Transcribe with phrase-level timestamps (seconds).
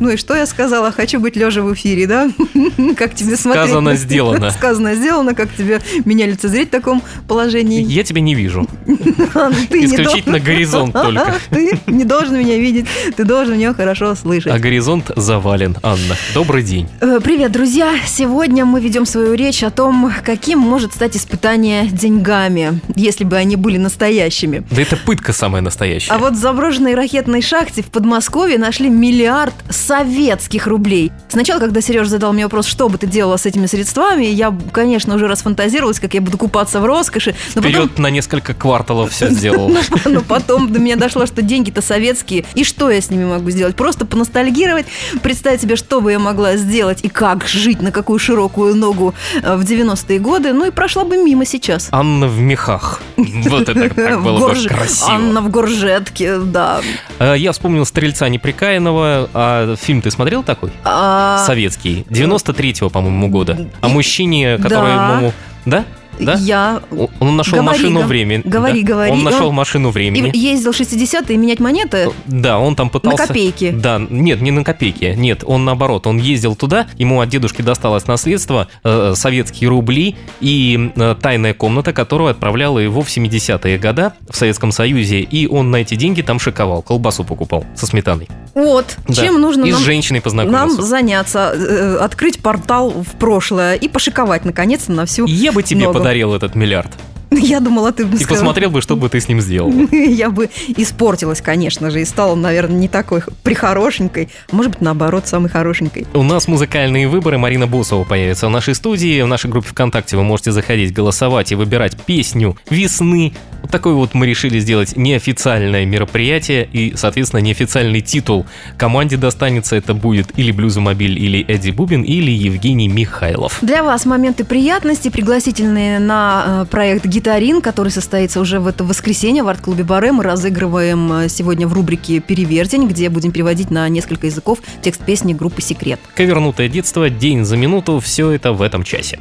[0.00, 0.90] Ну и что я сказала?
[0.92, 2.30] Хочу быть лежа в эфире, да?
[2.96, 3.66] Как тебе смотреть?
[3.66, 4.50] Сказано, сделано.
[4.60, 5.34] Сказано, сделано.
[5.34, 7.82] Как тебе меня лицезреть в таком положении?
[7.86, 8.66] Я тебя не вижу.
[8.86, 11.34] Ты не Исключительно горизонт только.
[11.50, 12.86] Ты не должен меня видеть,
[13.16, 14.52] ты должен меня хорошо слышать.
[14.52, 16.16] А горизонт завален, Анна.
[16.32, 16.88] Добрый день.
[17.00, 17.94] Э, Привет, друзья!
[18.06, 23.56] Сегодня мы ведем свою речь о том, каким может стать испытание деньгами, если бы они
[23.56, 24.64] были настоящими.
[24.70, 26.12] Да это пытка самая настоящая.
[26.12, 29.54] А вот в заброшенной ракетной шахте в Подмосковье нашли миллиард
[29.90, 31.10] советских рублей.
[31.28, 35.16] Сначала, когда Сереж задал мне вопрос, что бы ты делала с этими средствами, я, конечно,
[35.16, 37.34] уже расфантазировалась, как я буду купаться в роскоши.
[37.56, 39.68] Но потом Вперед на несколько кварталов все сделал.
[40.04, 42.44] Но потом до меня дошло, что деньги-то советские.
[42.54, 43.74] И что я с ними могу сделать?
[43.74, 44.86] Просто поностальгировать,
[45.22, 49.12] представить себе, что бы я могла сделать и как жить, на какую широкую ногу
[49.42, 50.52] э, в 90-е годы.
[50.52, 51.88] Ну и прошла бы мимо сейчас.
[51.90, 53.02] Анна в мехах.
[53.16, 55.10] Вот это так было бы красиво.
[55.10, 56.80] Анна в горжетке, да.
[57.18, 59.28] А, Я вспомнил «Стрельца неприкаянного».
[59.34, 60.70] А фильм ты смотрел такой?
[60.84, 62.04] А, Советский.
[62.10, 63.68] 93-го, по-моему, года.
[63.80, 65.08] О мужчине, который, Да.
[65.08, 65.32] по-моему...
[65.64, 65.84] Да?
[66.18, 66.34] Да?
[66.34, 66.82] Я
[67.20, 68.42] Он- нашел Говори, машину гов- времени.
[68.44, 68.88] говори, Да.
[68.88, 69.10] говори.
[69.12, 70.30] Он нашел Он- машину и времени.
[70.36, 73.22] ездил 60-е менять монеты Да, он там пытался...
[73.22, 73.70] на копейки.
[73.70, 78.06] Да, нет, не на копейки, нет, он наоборот, он ездил туда, ему от дедушки досталось
[78.06, 84.36] наследство, э, советские рубли и э, тайная комната, которую отправляла его в 70-е года в
[84.36, 88.28] Советском Союзе, и он на эти деньги там шиковал, колбасу покупал со сметаной.
[88.54, 89.14] Вот, Да.
[89.14, 90.82] чем нужно и нам с женщиной нам познакомился.
[90.82, 95.26] заняться, э, открыть портал в прошлое и пошиковать наконец-то на всю.
[95.26, 95.98] Я бы тебе ногу.
[95.98, 96.90] подарил этот миллиард.
[97.40, 98.36] Я думала, ты бы И сказал.
[98.38, 99.72] посмотрел бы, что бы ты с ним сделал.
[99.92, 104.28] Я бы испортилась, конечно же, и стала, наверное, не такой прихорошенькой.
[104.50, 106.06] Может быть, наоборот, самой хорошенькой.
[106.12, 107.38] У нас музыкальные выборы.
[107.38, 109.22] Марина Босова появится в нашей студии.
[109.22, 113.32] В нашей группе ВКонтакте вы можете заходить, голосовать и выбирать песню весны.
[113.62, 118.46] Вот такое вот мы решили сделать неофициальное мероприятие и, соответственно, неофициальный титул.
[118.78, 123.58] Команде достанется это будет или Блюзомобиль, или Эдди Бубин, или Евгений Михайлов.
[123.60, 129.42] Для вас моменты приятности, пригласительные на э, проект «Гитарин», который состоится уже в это воскресенье
[129.42, 130.10] в арт-клубе «Баре».
[130.10, 135.34] Мы разыгрываем э, сегодня в рубрике «Перевертень», где будем переводить на несколько языков текст песни
[135.34, 136.00] группы «Секрет».
[136.14, 139.20] Ковернутое детство, день за минуту, все это в этом часе.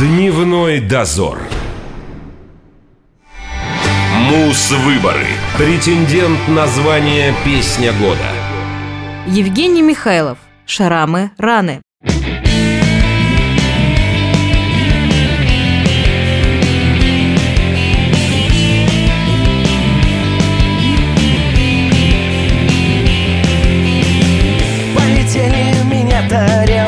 [0.00, 1.38] Дневной дозор.
[4.28, 5.26] Мус-выборы.
[5.56, 8.32] Претендент на звание «Песня года».
[9.28, 10.38] Евгений Михайлов.
[10.66, 11.82] Шарамы раны.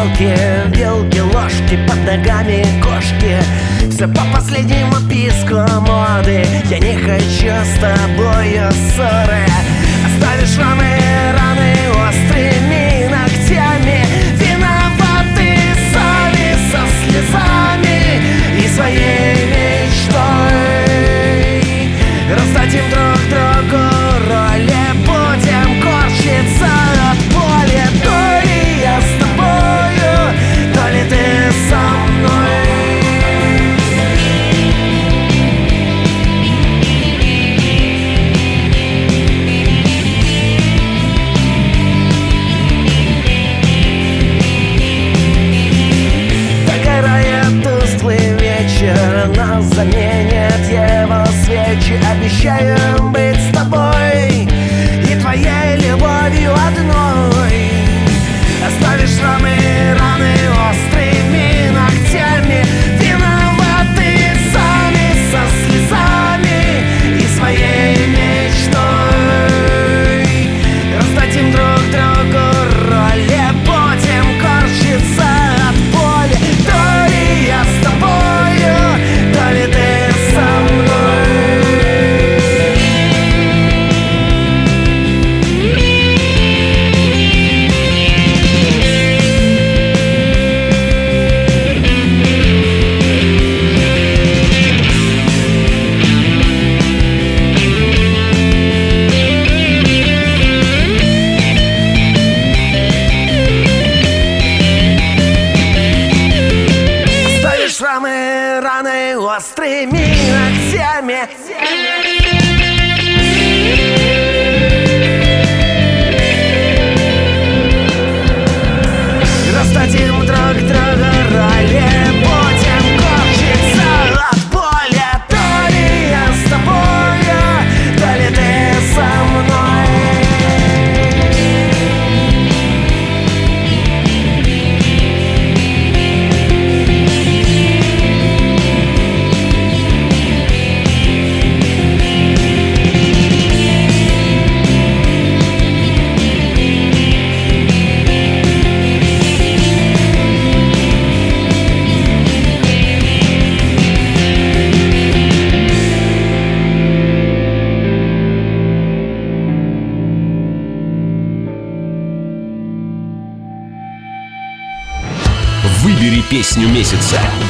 [0.04, 3.38] Тарелки, вилки, ложки под ногами кошки.
[3.90, 6.44] Все по последнему писку моды.
[6.70, 9.46] Я не хочу с тобою ссоры.
[10.06, 10.98] Оставишь раны,
[11.36, 11.53] раны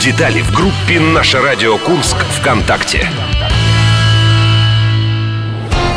[0.05, 3.09] Детали в группе «Наше радио Курск» ВКонтакте.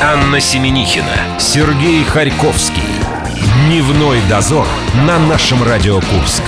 [0.01, 2.83] Анна Семенихина, Сергей Харьковский.
[3.65, 4.65] Дневной дозор
[5.05, 6.43] на нашем Радио Курск.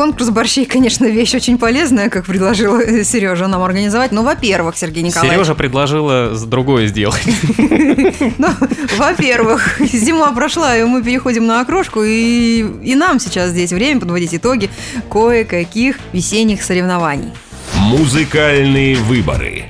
[0.00, 4.12] Конкурс борщей, конечно, вещь очень полезная, как предложил Сережа нам организовать.
[4.12, 5.36] Ну, во-первых, Сергей Николаевич.
[5.36, 7.20] Сережа предложила с- другое сделать.
[8.38, 8.48] Ну,
[8.96, 14.34] во-первых, зима прошла, и мы переходим на окрошку, и, и нам сейчас здесь время подводить
[14.34, 14.70] итоги
[15.12, 17.32] кое-каких весенних соревнований.
[17.76, 19.66] Музыкальные выборы.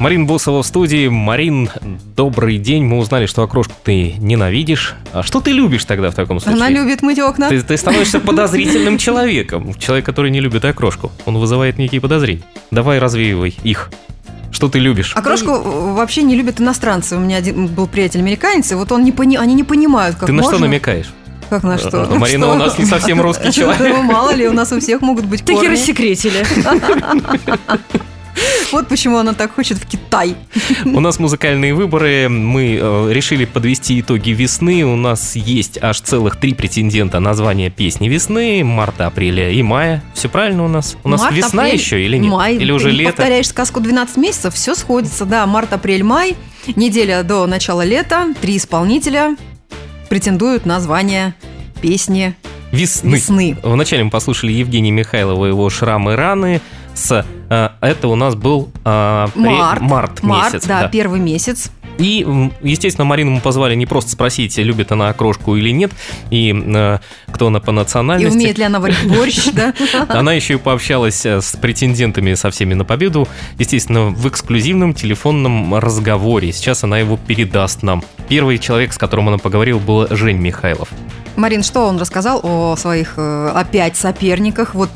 [0.00, 1.08] Марин Босова в студии.
[1.08, 1.68] Марин,
[2.16, 2.84] добрый день.
[2.84, 4.94] Мы узнали, что окрошку ты ненавидишь.
[5.12, 6.56] А что ты любишь тогда в таком случае?
[6.56, 7.50] Она любит мыть окна.
[7.50, 9.74] Ты, ты становишься подозрительным человеком.
[9.74, 11.12] Человек, который не любит окрошку.
[11.26, 12.40] Он вызывает некие подозрения.
[12.70, 13.90] Давай развеивай их.
[14.50, 15.12] Что ты любишь?
[15.14, 17.16] Окрошку вообще не любят иностранцы.
[17.16, 19.36] У меня один был приятель американец, и вот он не пони...
[19.36, 20.56] они не понимают, как ты на можно...
[20.56, 21.12] что намекаешь?
[21.50, 22.06] Как на что?
[22.18, 22.54] Марина Что?
[22.54, 23.96] у нас не совсем русский человек.
[23.96, 25.68] Ну, мало ли, у нас у всех могут быть Таки корни.
[25.68, 26.46] рассекретили.
[28.72, 30.36] Вот почему она так хочет в Китай.
[30.84, 32.28] У нас музыкальные выборы.
[32.28, 34.84] Мы э, решили подвести итоги весны.
[34.84, 38.62] У нас есть аж целых три претендента на звание песни весны.
[38.62, 40.02] Марта, апреля и мая.
[40.14, 40.96] Все правильно у нас?
[41.02, 42.30] У нас Март, весна апрель, еще или нет?
[42.30, 42.56] Май.
[42.56, 43.12] Или уже Ты лето?
[43.12, 45.24] повторяешь сказку 12 месяцев, все сходится.
[45.24, 46.36] Да, март, апрель, май.
[46.76, 48.34] Неделя до начала лета.
[48.40, 49.36] Три исполнителя
[50.08, 51.34] претендуют на звание
[51.80, 52.34] песни
[52.72, 53.16] Весны.
[53.16, 53.56] весны.
[53.62, 56.60] Вначале мы послушали Евгения Михайлова его «Шрамы раны».
[57.00, 59.80] С, э, это у нас был э, Март.
[59.80, 60.66] март Март, месяц.
[60.66, 60.88] да, да.
[60.88, 61.70] первый месяц.
[61.96, 62.26] И,
[62.62, 65.92] естественно, Марину мы позвали не просто спросить, любит она окрошку или нет,
[66.30, 66.98] и э,
[67.32, 68.36] кто она по И национальности.
[68.36, 69.74] умеет ли она варить борщ, да?
[70.08, 75.74] Она еще и пообщалась э, с претендентами со всеми на победу, естественно, в эксклюзивном телефонном
[75.74, 76.52] разговоре.
[76.52, 78.02] Сейчас она его передаст нам.
[78.28, 80.88] Первый человек, с которым она поговорила, был Жень Михайлов.
[81.36, 84.74] Марин, что он рассказал о своих э, опять соперниках?
[84.74, 84.90] Вот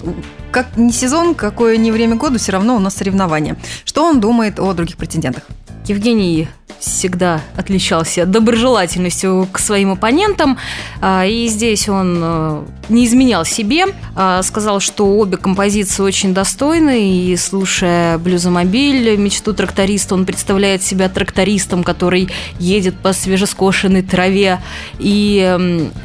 [0.51, 3.57] как не сезон, какое не время года, все равно у нас соревнования.
[3.85, 5.45] Что он думает о других претендентах?
[5.87, 6.49] Евгений
[6.85, 10.59] всегда отличался доброжелательностью к своим оппонентам,
[11.01, 17.31] а, и здесь он э, не изменял себе, а, сказал, что обе композиции очень достойны,
[17.31, 22.29] и слушая «Блюзомобиль», «Мечту тракториста», он представляет себя трактористом, который
[22.59, 24.61] едет по свежескошенной траве,
[24.99, 25.59] и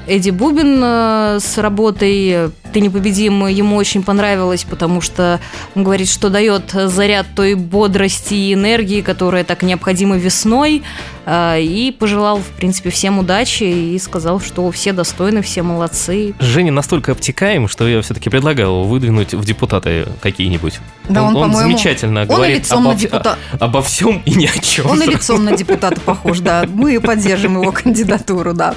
[0.07, 5.39] Эдди Бубин э, с работой «Ты непобедим» ему очень понравилось, потому что
[5.75, 10.81] он говорит, что дает заряд той бодрости и энергии, которая так необходима весной, а,
[11.31, 16.33] и пожелал, в принципе, всем удачи и сказал, что все достойны, все молодцы.
[16.39, 20.79] Женя настолько обтекаем, что я все-таки предлагал его выдвинуть в депутаты какие-нибудь.
[21.07, 23.37] Да он, по-моему, замечательно Он и говорит лицом обо, на депутата.
[23.59, 24.87] обо всем и ни о чем.
[24.87, 26.65] Он и лицом на депутата похож, да.
[26.67, 28.75] Мы поддержим его кандидатуру, да.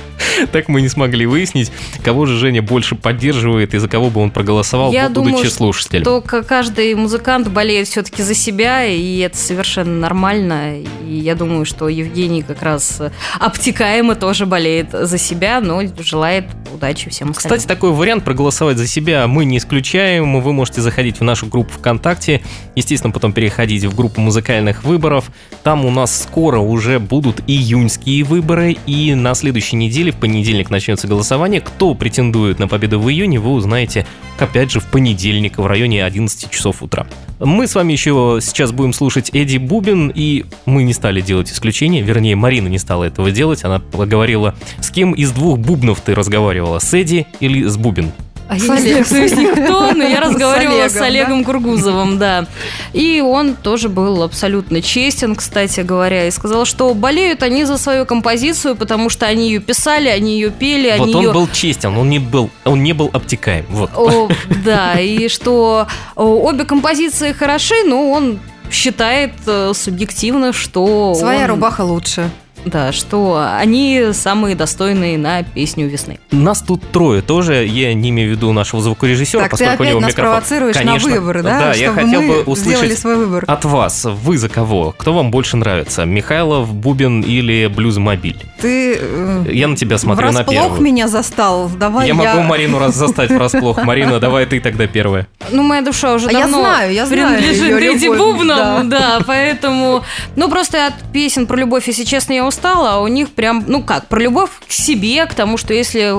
[0.51, 1.71] Так мы не смогли выяснить,
[2.03, 6.05] кого же Женя больше поддерживает и за кого бы он проголосовал, Я будучи думаю, слушателем.
[6.05, 10.79] То к- каждый музыкант болеет все-таки за себя, и это совершенно нормально.
[10.79, 16.47] И я думаю, что Евгений как раз э, обтекаемо тоже болеет за себя, но желает
[16.73, 17.59] удачи всем остальным.
[17.59, 20.41] Кстати, такой вариант проголосовать за себя мы не исключаем.
[20.41, 22.43] Вы можете заходить в нашу группу ВКонтакте,
[22.75, 25.31] естественно, потом переходить в группу музыкальных выборов.
[25.63, 31.07] Там у нас скоро уже будут июньские выборы, и на следующей неделе, в понедельник, начнется
[31.07, 31.61] голосование.
[31.61, 34.07] Кто претендует на победу в июне, вы узнаете,
[34.39, 37.07] опять же, в понедельник в районе 11 часов утра.
[37.45, 42.01] Мы с вами еще сейчас будем слушать Эдди Бубин, и мы не стали делать исключение,
[42.01, 46.79] вернее, Марина не стала этого делать, она поговорила, с кем из двух бубнов ты разговаривала,
[46.79, 48.13] с Эдди или с Бубин?
[48.53, 52.47] А С я не знаю, кто но я С разговаривала с Олегом, Олегом Кургузовым, да.
[52.93, 58.05] И он тоже был абсолютно честен, кстати говоря, и сказал, что болеют они за свою
[58.07, 61.33] композицию, потому что они ее писали, они ее пели, вот они он ее...
[61.33, 63.65] был честен, он не был, он не был обтекаем.
[63.71, 63.91] Вот.
[63.97, 64.29] О,
[64.65, 68.39] да, и что о, обе композиции хороши, но он
[68.71, 72.31] считает э, субъективно, что Своя он- рубаха лучше.
[72.65, 76.21] Да, что они самые достойные на песню весны.
[76.31, 79.75] Нас тут трое тоже, я не имею в виду нашего звукорежиссера, Так, ты поскольку у
[79.75, 80.33] опять него нас микрофон.
[80.33, 81.09] провоцируешь Конечно.
[81.11, 81.59] на выборы, да?
[81.59, 83.45] Да, я Чтобы хотел мы бы услышать свой выбор.
[83.47, 84.05] от вас.
[84.05, 84.95] Вы за кого?
[84.97, 86.05] Кто вам больше нравится?
[86.05, 88.41] Михайлов, Бубин или Блюзмобиль?
[88.61, 90.81] Ты э, Я на тебя смотрю на врасплох первую.
[90.83, 91.69] меня застал.
[91.69, 92.35] Давай я я...
[92.35, 93.77] могу Марину раз застать врасплох.
[93.85, 95.27] Марина, давай ты тогда первая.
[95.51, 98.89] Ну, моя душа уже А я давно знаю, я знаю принадлежит её Эдди любовь, Бубном,
[98.89, 99.21] да.
[99.27, 100.05] поэтому...
[100.37, 103.83] Ну, просто от песен про любовь, если честно, я устала, а у них прям, ну
[103.83, 106.15] как, про любовь к себе, к тому, что если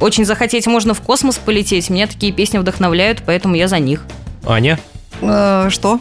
[0.00, 1.88] очень захотеть, можно в космос полететь.
[1.90, 4.02] Меня такие песни вдохновляют, поэтому я за них.
[4.44, 4.78] Аня?
[5.22, 6.00] Э, что?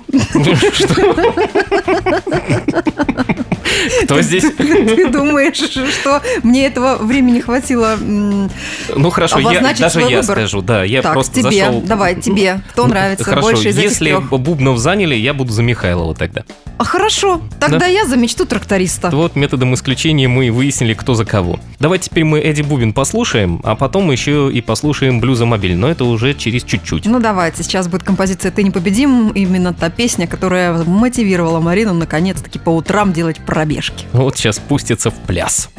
[4.04, 4.44] Кто здесь?
[4.58, 5.58] Ты думаешь,
[5.94, 11.66] что мне этого времени хватило Ну хорошо, я, даже я скажу, да, я просто тебе,
[11.66, 11.82] зашел...
[11.82, 12.62] давай, тебе.
[12.72, 14.18] Кто Ну, нравится больше из этих если?
[14.38, 16.44] Бубнов заняли, я буду за Михайлова тогда.
[16.78, 19.10] А хорошо, тогда я за мечту тракториста.
[19.12, 21.60] Вот методом исключения мы и выяснили, кто за кого.
[21.80, 26.04] Давайте теперь мы Эдди Бубин послушаем, а потом еще и послушаем Блюза Мобиль, но это
[26.04, 27.06] уже через чуть-чуть.
[27.06, 32.70] Ну давайте, сейчас будет композиция «Ты непобедим», именно та песня, которая мотивировала Марину наконец-таки по
[32.72, 34.06] утрам делать пробежки.
[34.12, 35.70] Вот сейчас пустится в пляс.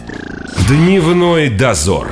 [0.69, 2.09] Дневной дозор.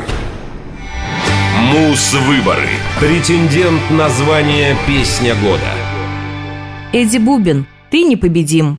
[1.73, 2.69] Мус-выборы.
[3.01, 5.73] Претендент на звание «Песня года».
[6.93, 8.77] Эдди Бубин, ты непобедим.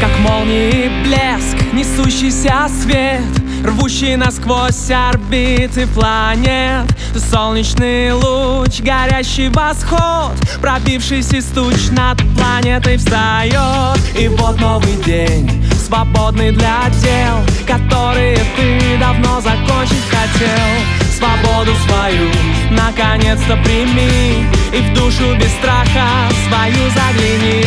[0.00, 3.22] Как молнии блеск, несущийся свет
[3.62, 13.98] Рвущий насквозь орбиты планет Солнечный луч, горящий восход Пробившийся из туч над планетой встает.
[14.18, 21.06] И вот новый день, свободный для дел Которые ты давно закончить хотел.
[21.16, 22.30] Свободу свою
[22.70, 27.64] наконец-то прими И в душу без страха свою загляни.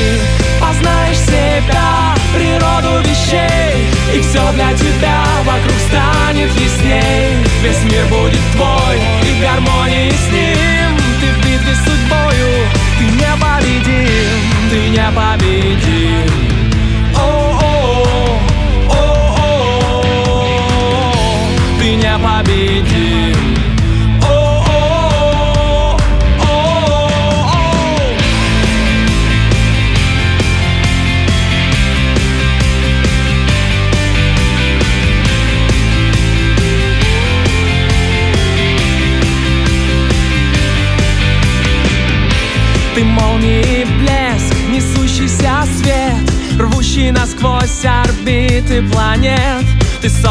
[0.60, 3.88] Познаешь себя, природу вещей.
[4.14, 7.38] И все для тебя вокруг станет ясней.
[7.62, 10.98] Весь мир будет твой и в гармонии с ним.
[11.22, 12.68] Ты в битве с судьбою,
[12.98, 16.49] ты непобедим Ты непобедим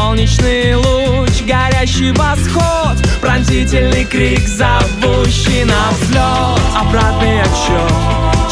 [0.09, 2.97] солнечный луч, горящий восход.
[3.21, 6.59] Пронзительный крик, зовущий на взлет.
[6.75, 7.93] Обратный отсчет.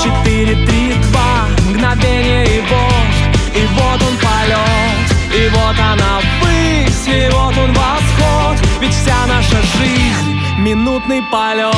[0.04, 1.48] Четыре, три, два.
[1.68, 3.56] Мгновение и вот.
[3.56, 5.08] И вот он полет.
[5.34, 7.08] И вот она ввысь.
[7.08, 8.68] И вот он восход.
[8.80, 11.74] Ведь вся наша жизнь Минутный полет.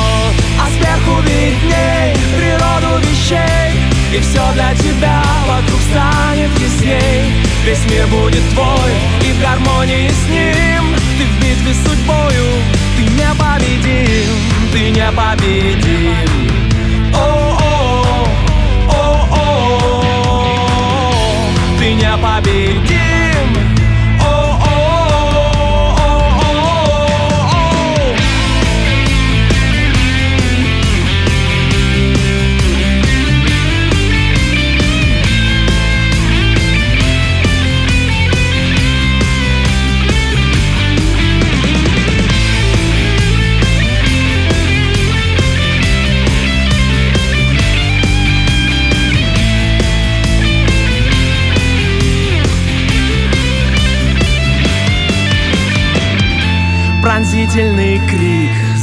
[0.62, 7.32] А сверху видней Природу вещей И все для тебя Вокруг станет ясней.
[7.64, 10.96] Весь мир будет твой И в гармонии с ним.
[11.18, 12.46] Ты в битве с судьбою
[12.98, 14.30] Ты непобедим
[14.72, 16.16] Ты непобедим.
[17.14, 18.28] О-о-о,
[18.88, 20.04] о-о-о,
[21.78, 23.39] Ты непобедим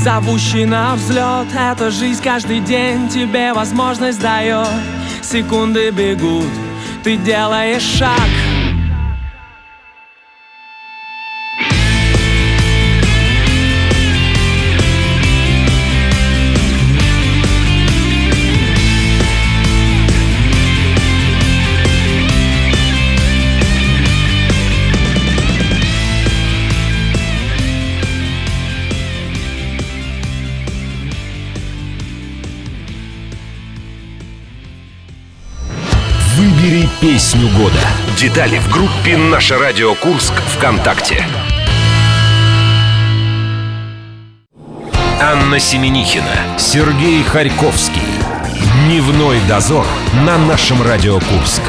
[0.06, 4.68] зовущий на взлет Эта жизнь каждый день тебе возможность дает
[5.20, 6.46] Секунды бегут,
[7.02, 8.35] ты делаешь шаг
[36.66, 37.78] Выбери песню года.
[38.18, 41.24] Детали в группе «Наше радио Курск» ВКонтакте.
[45.20, 48.02] Анна Семенихина, Сергей Харьковский.
[48.84, 49.86] Дневной дозор
[50.24, 51.62] на нашем Радио Курск.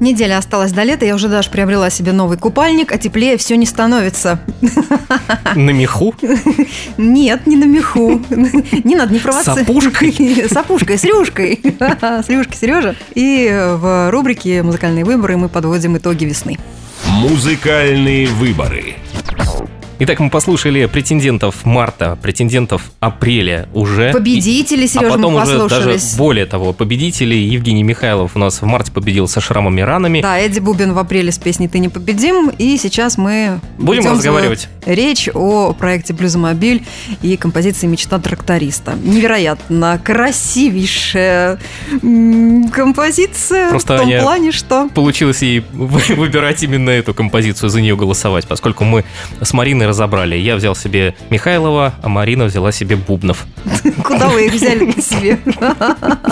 [0.00, 3.66] Неделя осталась до лета, я уже даже приобрела себе новый купальник, а теплее все не
[3.66, 4.40] становится.
[5.54, 6.14] На меху?
[6.96, 8.20] Нет, не на меху.
[8.84, 9.66] Не надо не провоцировать.
[9.66, 10.46] С опушкой?
[10.50, 11.60] С опушкой, с рюшкой.
[11.62, 12.96] С рюшкой, Сережа.
[13.14, 16.58] И в рубрике «Музыкальные выборы» мы подводим итоги весны.
[17.06, 18.96] Музыкальные выборы.
[20.02, 24.12] Итак, мы послушали претендентов марта, претендентов апреля уже.
[24.12, 28.62] Победители, И- Сережа, а потом мы уже даже более того, победители Евгений Михайлов у нас
[28.62, 30.22] в марте победил со шрамами ранами.
[30.22, 32.48] Да, Эдди Бубин в апреле с песней «Ты не победим».
[32.48, 34.68] И сейчас мы Будем разговаривать.
[34.86, 36.82] речь о проекте «Блюзомобиль»
[37.20, 38.94] и композиции «Мечта тракториста».
[39.04, 41.58] Невероятно красивейшая
[42.72, 44.88] композиция Просто в том Аня- плане, что...
[44.94, 49.04] Получилось ей вы- выбирать именно эту композицию, за нее голосовать, поскольку мы
[49.42, 50.36] с Мариной разобрали.
[50.36, 53.46] Я взял себе Михайлова, а Марина взяла себе Бубнов.
[54.04, 55.38] Куда вы их взяли к себе?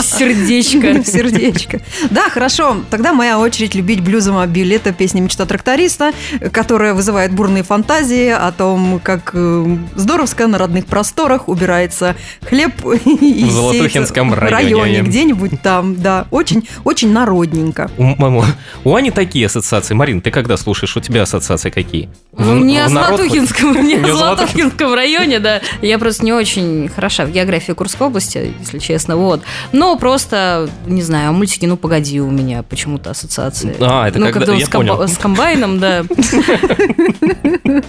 [0.00, 1.04] Сердечко.
[1.04, 1.80] Сердечко.
[2.10, 2.78] Да, хорошо.
[2.90, 4.72] Тогда моя очередь любить блюзомобиль.
[4.74, 6.12] Это песня «Мечта тракториста»,
[6.52, 12.16] которая вызывает бурные фантазии о том, как э, здоровско на родных просторах убирается
[12.48, 12.72] хлеб
[13.04, 14.54] и В Золотухинском районе.
[14.74, 16.26] районе, где-нибудь там, да.
[16.30, 17.90] Очень, очень народненько.
[17.98, 18.42] У,
[18.84, 19.94] у Ани такие ассоциации.
[19.94, 22.08] Марин, ты когда слушаешь, у тебя ассоциации какие?
[22.36, 24.16] Ну, В- не о в народ о Златухинском.
[24.16, 25.60] Златухинском районе, да.
[25.82, 29.42] Я просто не очень хороша в географии Курской области, если честно, вот.
[29.72, 33.76] Но просто, не знаю, мультики «Ну, погоди» у меня почему-то ассоциации.
[33.80, 35.08] А, это ну, когда- я с, комба- понял.
[35.08, 36.04] с комбайном, да.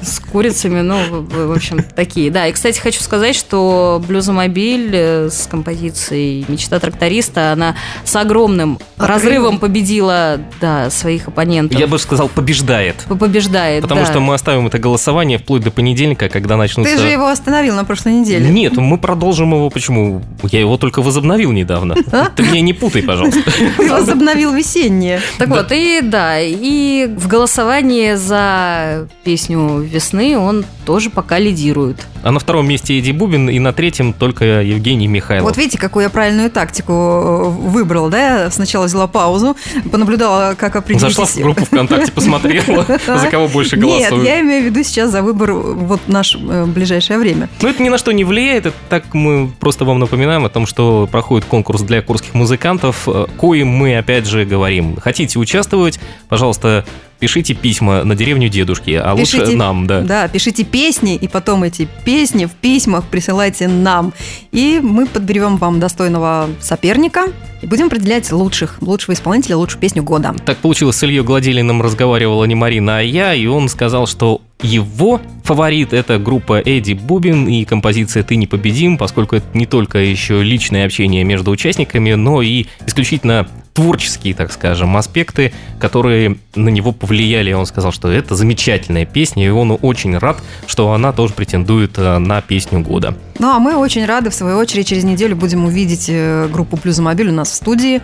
[0.02, 2.32] С курицами, ну, в в общем, такие.
[2.32, 8.80] Да, и, кстати, хочу сказать, что «Блюзомобиль» э, с композицией «Мечта тракториста», она с огромным
[8.98, 11.80] разрывом победила, да, своих оппонентов.
[11.80, 12.96] Я бы сказал, побеждает.
[13.08, 14.08] Побеждает, Потому да.
[14.08, 16.96] что мы оставим это голосование вплоть до понедельника, когда начнутся...
[16.96, 18.48] Ты же его остановил на прошлой неделе.
[18.48, 19.72] Нет, мы продолжим его.
[19.72, 20.22] Почему?
[20.44, 21.96] Я его только возобновил недавно.
[22.36, 23.42] Ты меня не путай, пожалуйста.
[23.78, 25.22] Ты возобновил весеннее.
[25.40, 32.06] Так вот, и да, и в голосовании за песню весны он тоже пока лидирует.
[32.22, 35.46] А на втором месте Эдди Бубин, и на третьем только Евгений Михайлов.
[35.46, 38.44] Вот видите, какую я правильную тактику э, выбрал, да?
[38.44, 39.56] Я Сначала взяла паузу,
[39.92, 41.16] понаблюдала, как определить...
[41.16, 44.26] Зашла в группу ВКонтакте, посмотрела, за кого больше Нет, голосуют.
[44.26, 47.50] я имею в виду сейчас за выбор вот наше э, ближайшее время.
[47.62, 51.08] Но это ни на что не влияет, так мы просто вам напоминаем о том, что
[51.12, 54.98] проходит конкурс для курских музыкантов, э, коим мы опять же говорим.
[54.98, 56.86] Хотите участвовать, пожалуйста,
[57.20, 60.02] пишите письма на деревню дедушки, а лучше Пишите- нам, да.
[60.02, 64.14] Да, пишите песни, и потом эти песни в письмах присылайте нам.
[64.52, 67.28] И мы подберем вам достойного соперника
[67.62, 70.34] и будем определять лучших, лучшего исполнителя, лучшую песню года.
[70.46, 75.22] Так получилось, с Ильей Гладилиным разговаривала не Марина, а я, и он сказал, что его
[75.44, 80.86] фаворит это группа Эдди Бубин и композиция «Ты непобедим», поскольку это не только еще личное
[80.86, 87.52] общение между участниками, но и исключительно творческие, так скажем, аспекты, которые на него повлияли.
[87.52, 92.18] Он сказал, что это замечательная песня, и он очень рад, что она тоже претендует э,
[92.18, 93.16] на песню года.
[93.38, 97.30] Ну, а мы очень рады, в свою очередь, через неделю будем увидеть э, группу «Плюзомобиль»
[97.30, 98.02] у нас в студии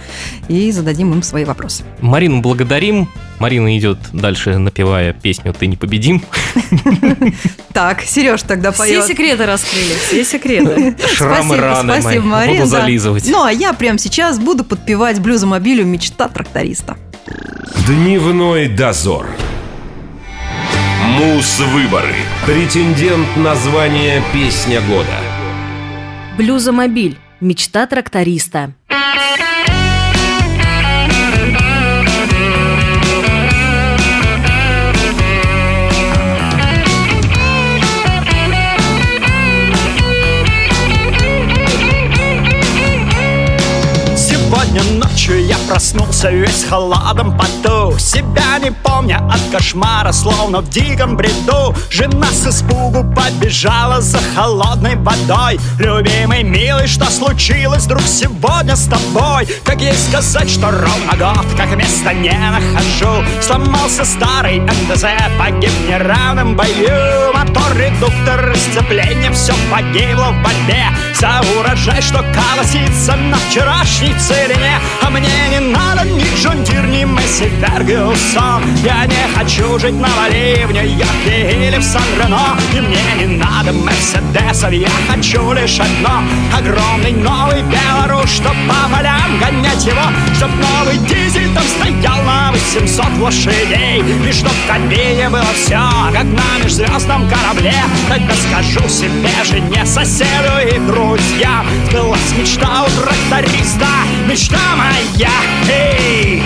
[0.48, 1.84] и зададим им свои вопросы.
[2.02, 3.10] Марину благодарим.
[3.40, 6.24] Марина идет дальше, напевая песню «Ты непобедим».
[7.74, 9.06] Так, Сереж тогда Все поет.
[9.06, 10.96] секреты раскрыли, все секреты.
[11.14, 12.60] Шрамы спасибо, раны спасибо, Марина.
[12.60, 13.28] Буду зализывать.
[13.28, 16.96] Ну, а я прямо сейчас буду подпевать блюзомобилю «Мечта тракториста».
[17.88, 19.28] Дневной дозор.
[21.08, 22.14] Муз-выборы.
[22.46, 25.18] Претендент на звание «Песня года».
[26.38, 27.18] Блюзомобиль.
[27.40, 28.74] Мечта тракториста.
[28.90, 29.45] Сегодня
[45.68, 51.76] проснулся весь в холодном поту Себя не помня от кошмара, словно в диком бреду.
[51.90, 55.60] Жена с испугу побежала за холодной водой.
[55.80, 59.48] Любимый, милый, что случилось вдруг сегодня с тобой?
[59.64, 63.24] Как ей сказать, что ровно год, как места не нахожу?
[63.42, 65.06] Сломался старый МТЗ,
[65.38, 67.34] погиб в неравном бою.
[67.34, 70.86] Мотор, редуктор, сцепление, все погибло в борьбе.
[71.14, 77.04] За урожай, что колосится на вчерашней целине А мне не надо ни John Deere, ни
[77.04, 83.04] Massey Ferguson Я не хочу жить на Бали, в Нью-Йорке или в Сан-Ремо И мне
[83.20, 86.24] не надо Мерседесов, я хочу лишь одно.
[86.58, 90.04] Огромный новый Беларусь, чтоб по полям гонять его.
[90.36, 94.04] Чтоб новый дизель там стоял на 800 лошадей.
[94.28, 95.82] И чтоб в кабине было все,
[96.14, 97.76] как на межзвездном корабле.
[98.08, 101.66] Тогда скажу себе, жене, соседу и друзьям.
[101.90, 103.88] Сбылась мечта у тракториста,
[104.28, 105.32] мечта моя,
[105.70, 106.44] эй!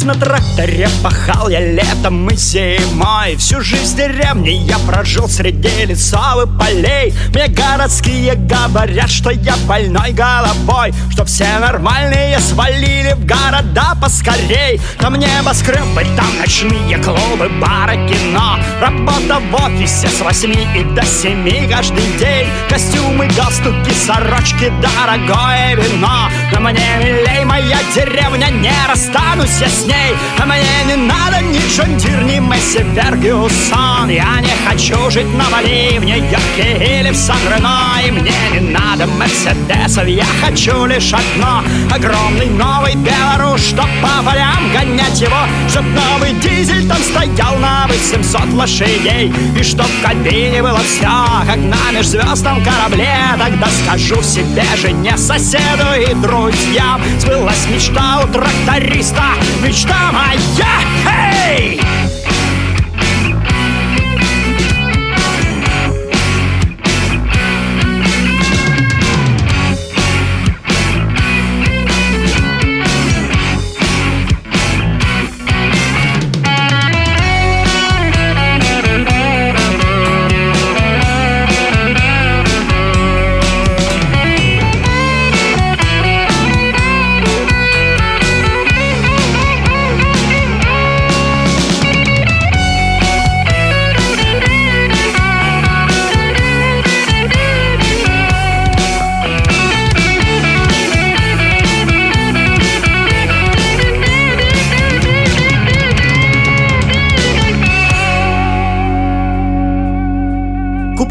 [0.00, 3.36] Жизнь на тракторе пахал я летом и зимой.
[3.36, 7.12] Всю жизнь в деревне я прожил среди лесов и полей.
[7.34, 14.80] Мне городские говорят, что я больной головой Что все нормальные свалили в города поскорей.
[14.98, 18.58] Там небоскребы, там ночные клубы, бары, кино.
[18.80, 22.48] Работа в офисе с восьми и до семи каждый день.
[22.70, 30.14] Костюмы, галстуки, сорочки, дорогое вино Но мне милей моя деревня, не расстанусь я с ней.
[30.38, 34.08] А мне не надо ни Джондир, ни Месси Фергюсон.
[34.08, 38.00] Я не хочу жить на Бали, в Нью-Йорке или в Сан-Рено.
[38.06, 41.62] И мне не надо Мерседесов, я хочу лишь одно.
[41.94, 45.40] Огромный новый Беларусь, чтоб по полям гонять его.
[45.68, 49.32] Чтоб новый дизель там стоял на 800 лошадей.
[49.58, 51.06] И чтоб в кабине было все,
[51.46, 53.14] как на межзвездном корабле.
[53.38, 60.38] Тогда скажу себе жене, соседу и друзьям Сбылась мечта у тракториста, мечта моя,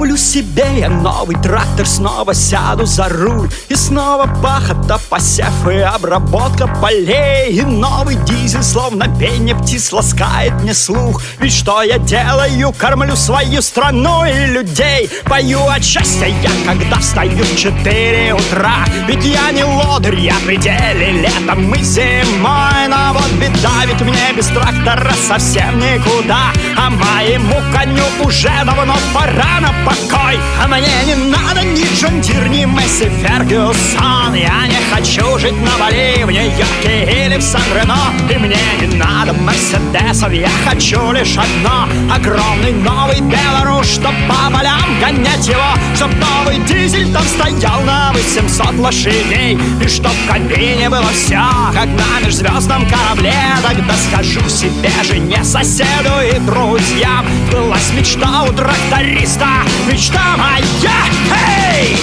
[0.09, 3.47] Куплю себе я новый трактор, снова сяду за руль.
[3.67, 7.51] И снова пахота, посев и обработка полей.
[7.51, 11.21] И новый дизель, словно пение птиц, ласкает мне слух.
[11.39, 15.11] Ведь что я делаю, кормлю свою страну и людей.
[15.25, 18.85] Пою от счастья я, когда встаю в 4 утра.
[19.05, 24.33] Ведь я не лодырь, я в пределе летом и зимой Но вот беда, ведь мне
[24.35, 26.51] без трактора совсем никуда.
[26.75, 32.65] А моему коню уже давно пора на покой А мне не надо ни Джондир, ни
[32.65, 34.33] Месси Фергюсон.
[34.33, 38.13] Я не хочу жить на Бали, в Нью-Йорке или в Сан-Рено.
[38.29, 41.87] И мне не надо Мерседесов, я хочу лишь одно.
[42.13, 45.73] Огромный новый Беларусь, чтоб по полям гонять его.
[45.95, 49.57] Чтоб новый дизель там стоял на 800 лошадей.
[49.83, 51.41] И чтоб в кабине было все,
[51.73, 53.33] как на межзвездном корабле.
[53.61, 57.25] Тогда скажу себе, жене, соседу и друзьям.
[57.51, 59.47] Былась мечта у тракториста,
[59.89, 60.63] мечта моя,
[61.57, 61.97] эй!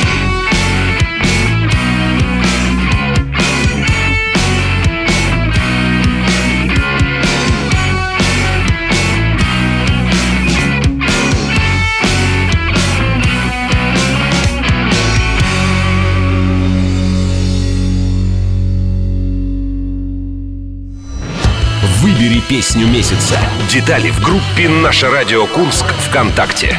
[22.00, 23.38] Выбери песню месяца.
[23.68, 26.78] Детали в группе «Наше радио Курск» ВКонтакте.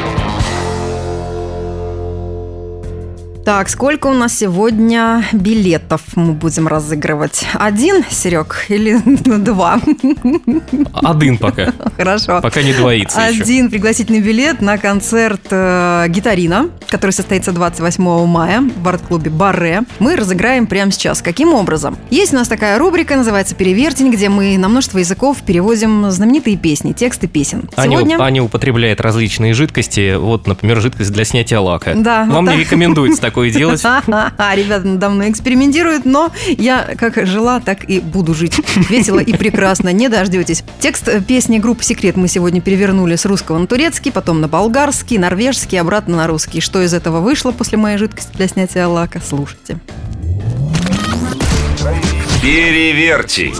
[3.43, 7.47] Так, сколько у нас сегодня билетов мы будем разыгрывать?
[7.55, 8.99] Один, Серег, или
[9.39, 9.79] два?
[10.93, 11.73] Один пока.
[11.97, 12.39] Хорошо.
[12.41, 13.41] Пока не двоится еще.
[13.41, 19.81] Один пригласительный билет на концерт э, «Гитарина», который состоится 28 мая в арт-клубе «Барре».
[19.97, 21.23] Мы разыграем прямо сейчас.
[21.23, 21.97] Каким образом?
[22.11, 26.93] Есть у нас такая рубрика, называется «Перевертень», где мы на множество языков переводим знаменитые песни,
[26.93, 27.67] тексты песен.
[27.75, 28.21] Аня, Сегодня...
[28.21, 30.15] Аня употребляет различные жидкости.
[30.15, 31.95] Вот, например, жидкость для снятия лака.
[31.95, 32.59] Да, Вам вот не так.
[32.59, 33.81] рекомендуется такое делать.
[34.37, 38.59] А, ребята надо мной экспериментируют, но я как жила, так и буду жить.
[38.89, 40.63] Весело и прекрасно, не дождетесь.
[40.79, 45.17] Текст э, песни группы «Секрет» мы сегодня перевернули с русского на турецкий, потом на болгарский,
[45.17, 46.61] норвежский, обратно на русский.
[46.61, 49.79] Что из этого вышло после моей жидкости для снятия лака, слушайте.
[52.41, 53.55] Перевертень.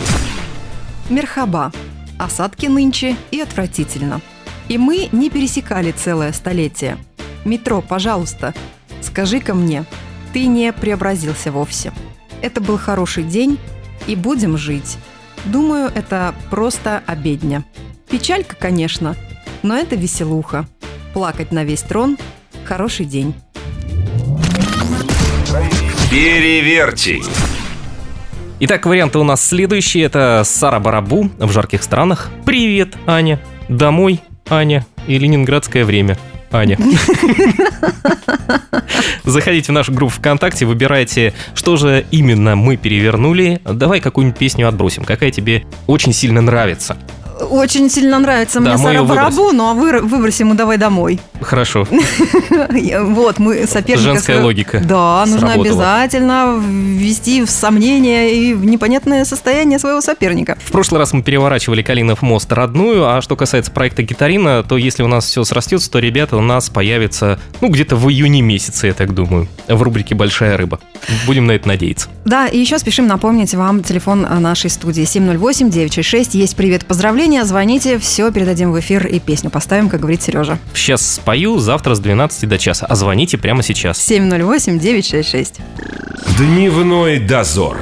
[1.09, 1.71] Мерхаба.
[2.17, 4.21] Осадки нынче и отвратительно.
[4.67, 6.97] И мы не пересекали целое столетие.
[7.45, 8.53] Метро, пожалуйста,
[9.01, 9.85] скажи-ка мне,
[10.33, 11.91] ты не преобразился вовсе.
[12.41, 13.59] Это был хороший день,
[14.07, 14.97] и будем жить.
[15.45, 17.63] Думаю, это просто обедня.
[18.09, 19.15] Печалька, конечно,
[19.63, 20.65] но это веселуха.
[21.13, 22.17] Плакать на весь трон–
[22.65, 23.33] хороший день.
[26.09, 27.23] Перевертень.
[28.59, 30.03] Итак, варианты у нас следующие.
[30.03, 32.29] Это Сара Барабу в жарких странах.
[32.45, 33.39] Привет, Аня.
[33.69, 34.85] Домой, Аня.
[35.07, 36.17] и ленинградское время.
[36.51, 36.77] Аня.
[39.23, 43.61] Заходите в нашу группу ВКонтакте, выбирайте, что же именно мы перевернули.
[43.65, 46.97] Давай какую-нибудь песню отбросим, какая тебе очень сильно нравится.
[47.49, 49.03] Очень сильно нравится Да, мне мы Сара.
[49.03, 51.19] Барабу, ну а вы- выбросим ему давай домой.
[51.41, 51.87] Хорошо.
[51.89, 54.01] Вот, мы соперника...
[54.01, 60.57] Женская логика Да, нужно обязательно ввести в сомнение и в непонятное состояние своего соперника.
[60.63, 65.03] В прошлый раз мы переворачивали Калинов мост родную, а что касается проекта Гитарина, то если
[65.03, 68.93] у нас все срастется, то ребята у нас появятся, ну, где-то в июне месяце, я
[68.93, 70.79] так думаю, в рубрике «Большая рыба».
[71.25, 72.09] Будем на это надеяться.
[72.25, 76.29] Да, и еще спешим напомнить вам телефон нашей студии 708-966.
[76.33, 80.59] Есть привет, поздравления, звоните, все, передадим в эфир и песню поставим, как говорит Сережа.
[80.73, 83.99] Сейчас спою, завтра с 12 до часа, а звоните прямо сейчас.
[84.09, 85.59] 708-966.
[86.37, 87.77] Дневной дозор.